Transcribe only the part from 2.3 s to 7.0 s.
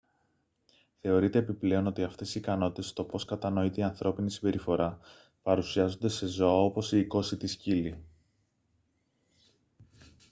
οι ικανότητες στο πως κατανοείται η ανθρώπινη συμπεριφορά παρουσιάζονται σε ζώα όπως οι